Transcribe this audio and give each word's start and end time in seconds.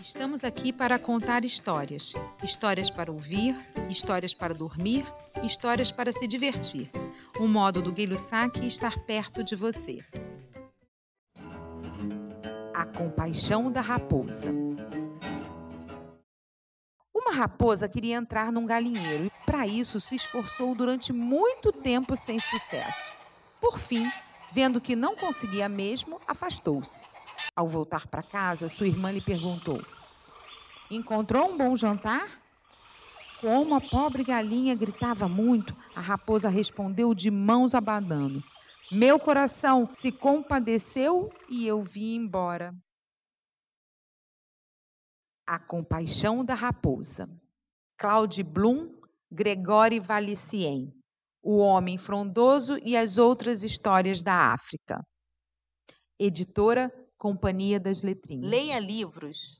Estamos 0.00 0.44
aqui 0.44 0.72
para 0.72 0.98
contar 0.98 1.44
histórias. 1.44 2.14
Histórias 2.42 2.88
para 2.88 3.12
ouvir, 3.12 3.54
histórias 3.90 4.32
para 4.32 4.54
dormir, 4.54 5.04
histórias 5.42 5.92
para 5.92 6.10
se 6.10 6.26
divertir. 6.26 6.90
Um 7.38 7.46
modo 7.46 7.82
do 7.82 7.92
Guilho 7.92 8.16
Saque 8.16 8.66
estar 8.66 8.98
perto 9.00 9.44
de 9.44 9.54
você. 9.54 10.02
A 12.74 12.86
compaixão 12.86 13.70
da 13.70 13.82
raposa. 13.82 14.50
Uma 17.14 17.32
raposa 17.32 17.86
queria 17.86 18.16
entrar 18.16 18.50
num 18.50 18.64
galinheiro 18.64 19.26
e, 19.26 19.32
para 19.44 19.66
isso, 19.66 20.00
se 20.00 20.14
esforçou 20.16 20.74
durante 20.74 21.12
muito 21.12 21.70
tempo 21.72 22.16
sem 22.16 22.40
sucesso. 22.40 23.12
Por 23.60 23.78
fim, 23.78 24.10
vendo 24.50 24.80
que 24.80 24.96
não 24.96 25.14
conseguia 25.14 25.68
mesmo, 25.68 26.18
afastou-se. 26.26 27.09
Ao 27.54 27.66
voltar 27.66 28.06
para 28.06 28.22
casa, 28.22 28.68
sua 28.68 28.86
irmã 28.86 29.10
lhe 29.10 29.20
perguntou: 29.20 29.80
Encontrou 30.90 31.50
um 31.50 31.56
bom 31.56 31.76
jantar? 31.76 32.40
Como 33.40 33.74
a 33.74 33.80
pobre 33.80 34.22
galinha 34.22 34.74
gritava 34.74 35.26
muito, 35.26 35.74
a 35.96 36.00
raposa 36.00 36.48
respondeu 36.48 37.14
de 37.14 37.30
mãos 37.30 37.74
abanando: 37.74 38.42
Meu 38.92 39.18
coração 39.18 39.86
se 39.94 40.12
compadeceu 40.12 41.30
e 41.48 41.66
eu 41.66 41.82
vim 41.82 42.16
embora. 42.16 42.74
A 45.46 45.58
compaixão 45.58 46.44
da 46.44 46.54
raposa. 46.54 47.28
Claude 47.96 48.42
Blum, 48.42 48.94
Gregório 49.30 50.02
Valicien. 50.02 50.92
O 51.42 51.58
Homem 51.58 51.96
Frondoso 51.96 52.78
e 52.84 52.96
as 52.96 53.16
Outras 53.16 53.62
Histórias 53.62 54.22
da 54.22 54.52
África. 54.52 55.02
Editora 56.18 56.92
Companhia 57.20 57.78
das 57.78 58.02
Letrinhas. 58.02 58.50
Leia 58.50 58.78
livros 58.78 59.58